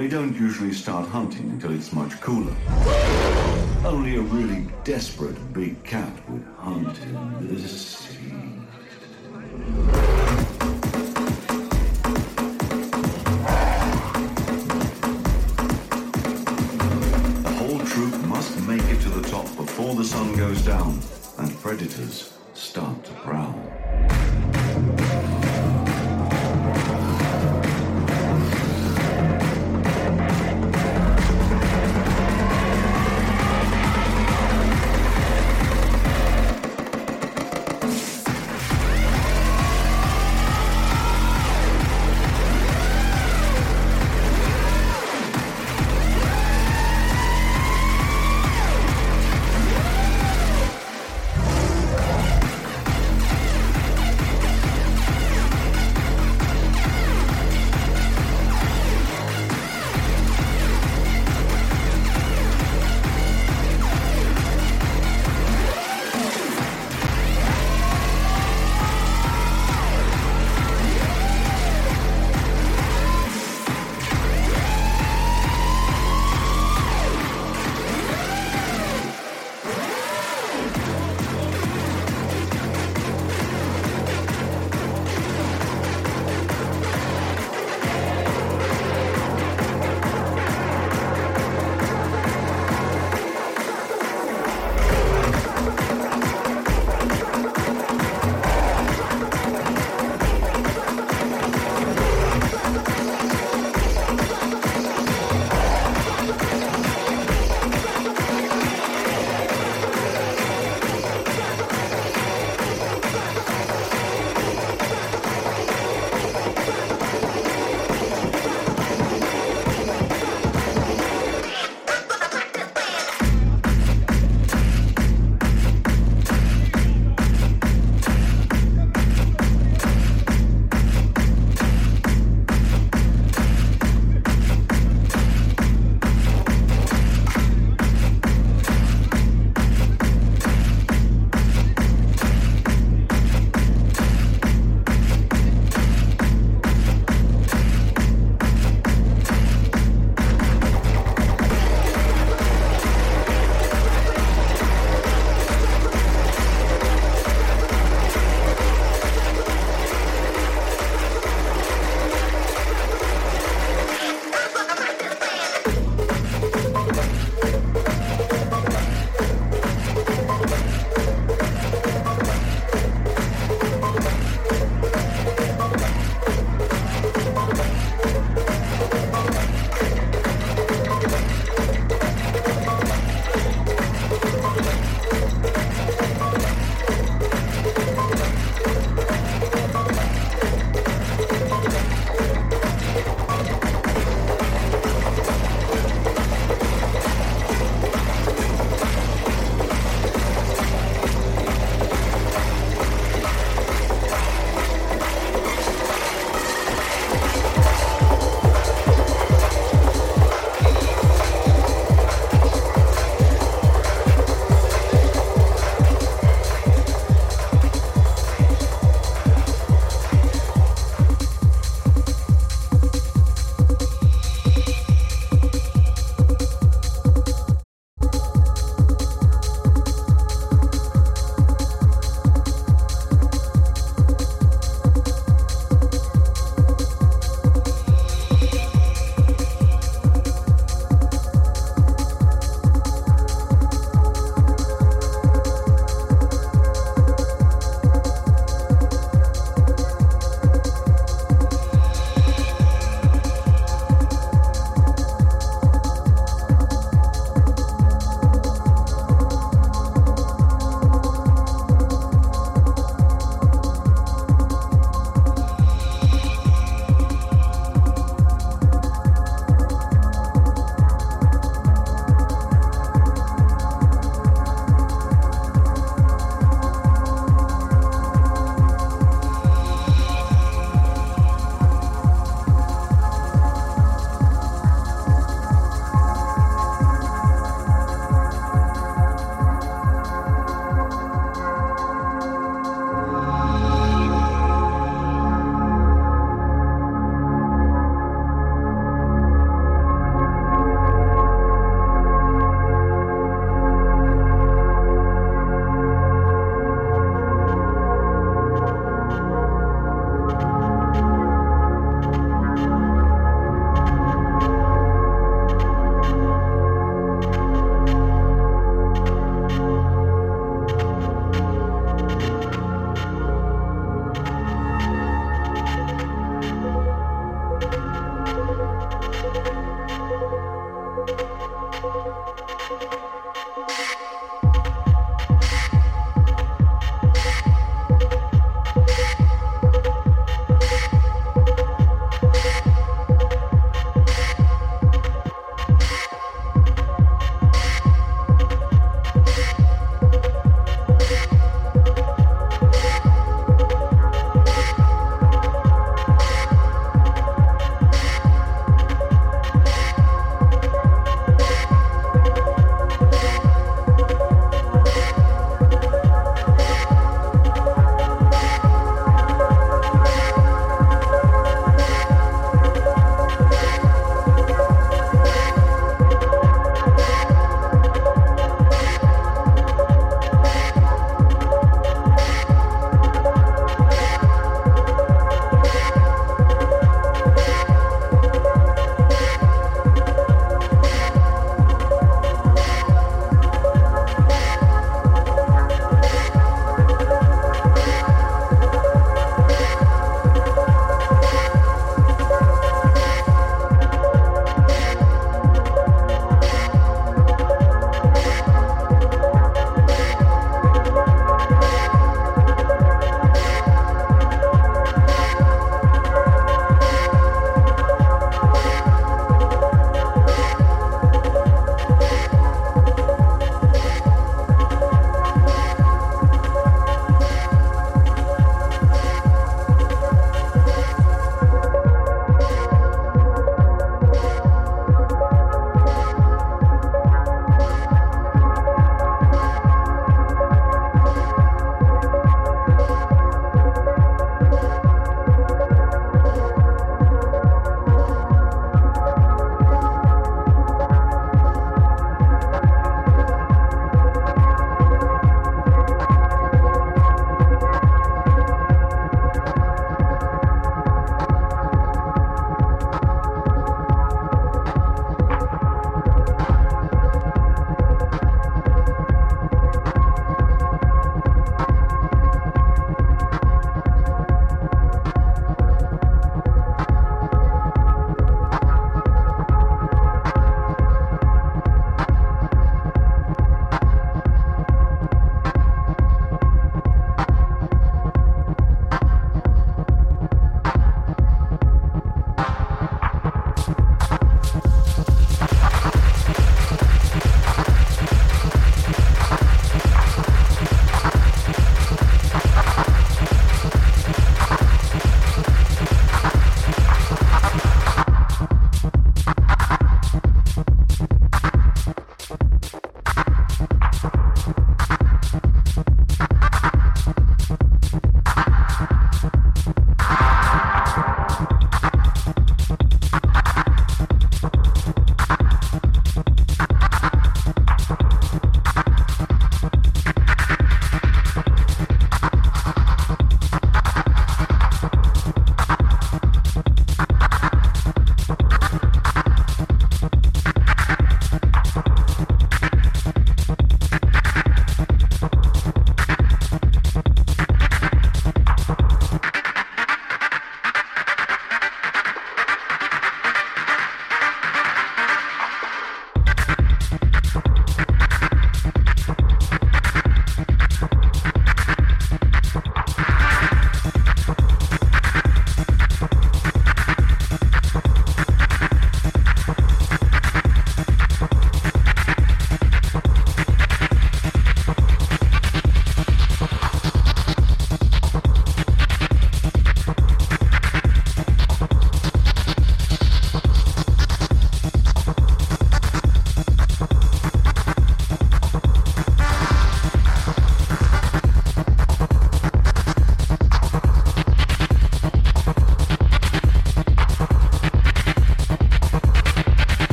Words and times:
They 0.00 0.08
don't 0.08 0.34
usually 0.34 0.72
start 0.72 1.06
hunting 1.06 1.50
until 1.50 1.72
it's 1.72 1.92
much 1.92 2.18
cooler. 2.22 2.56
Only 3.84 4.16
a 4.16 4.22
really 4.22 4.66
desperate 4.82 5.52
big 5.52 5.84
cat 5.84 6.10
would 6.30 6.42
hunt 6.56 6.98
in 7.02 7.54
this 7.54 7.99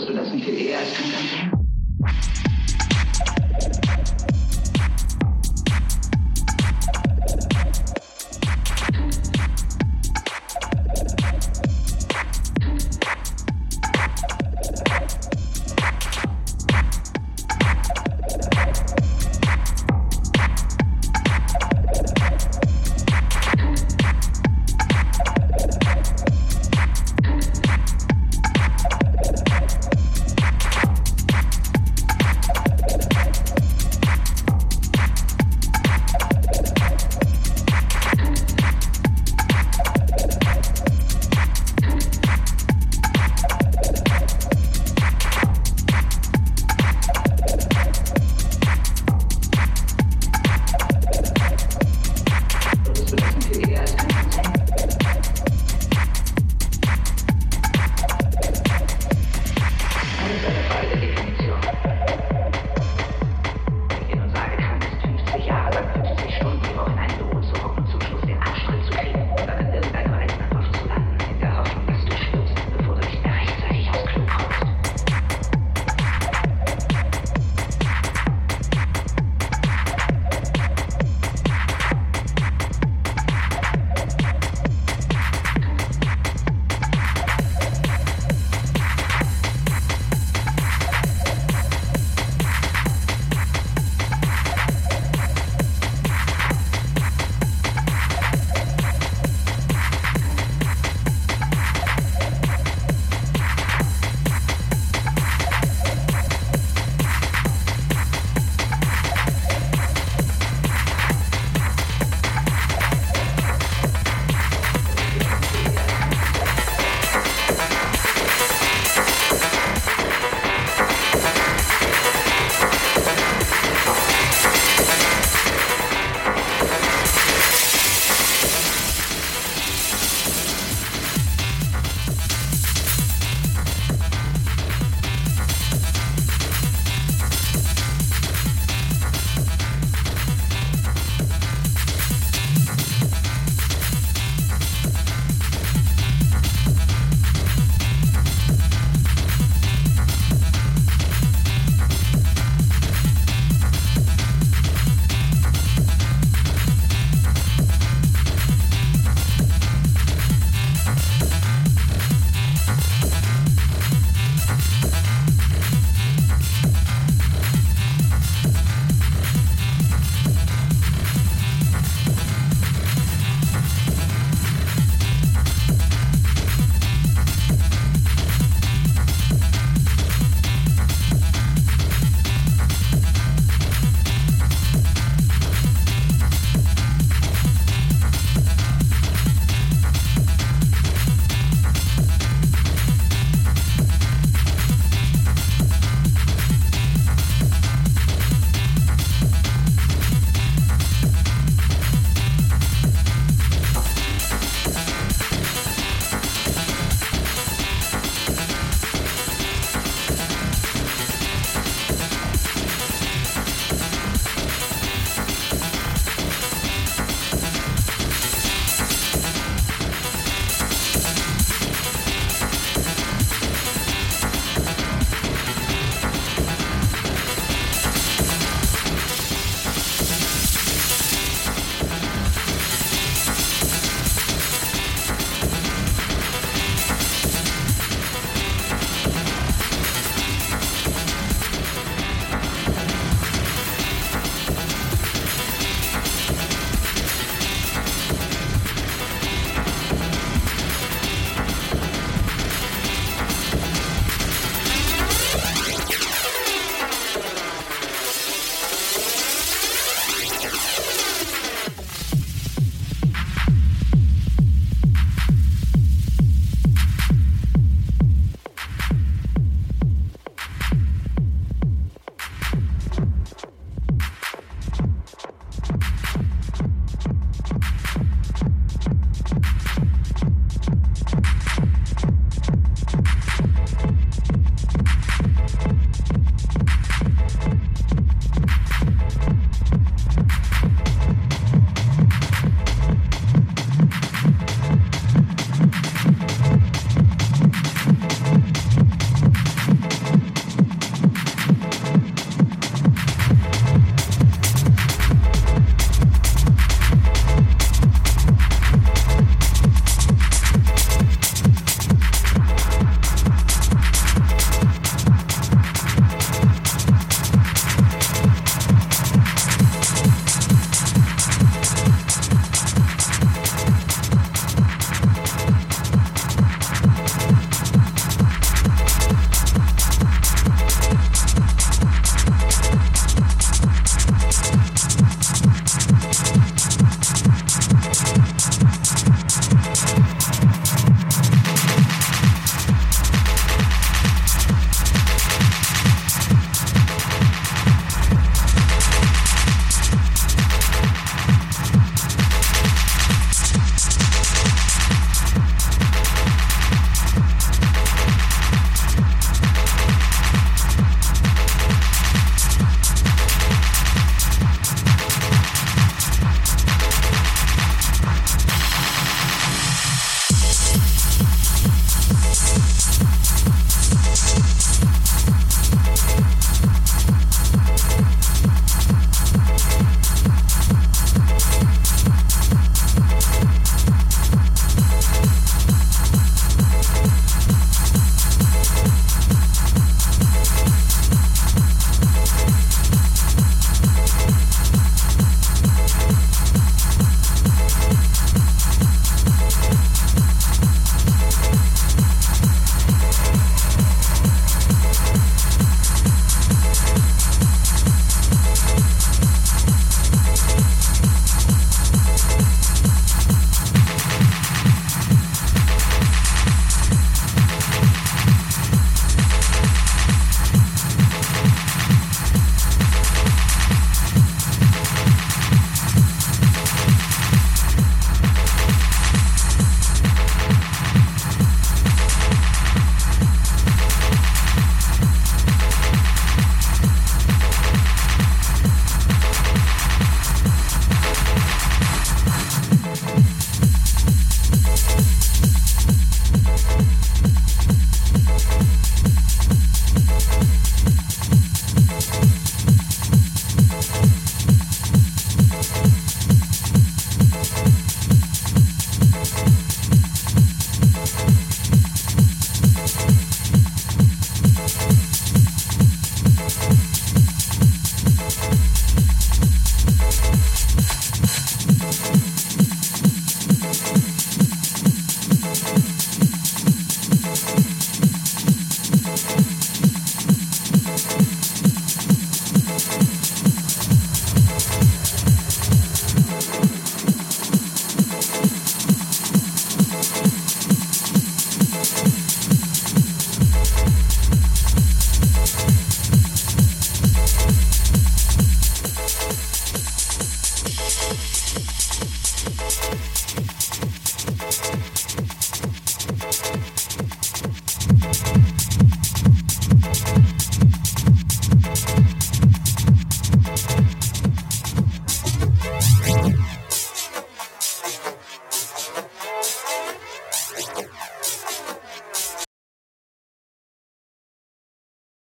Würdest 0.00 0.16
du 0.16 0.22
das 0.24 0.32
nicht 0.32 0.46
viel 0.46 0.66
eher 0.66 0.78
als 0.78 0.88
ganz, 0.96 1.50